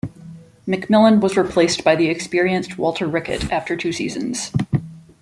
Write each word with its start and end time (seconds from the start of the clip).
McMillan 0.67 1.21
was 1.21 1.37
replaced 1.37 1.83
by 1.83 1.95
the 1.95 2.07
experienced 2.07 2.75
Walter 2.75 3.05
Rickett 3.05 3.51
after 3.51 3.77
two 3.77 3.91
seasons. 3.93 4.51